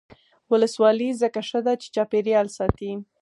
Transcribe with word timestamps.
ولسواکي 0.51 1.09
ځکه 1.21 1.39
ښه 1.49 1.59
ده 1.65 1.73
چې 1.81 1.87
چاپیریال 1.95 2.47
ساتي. 2.57 2.91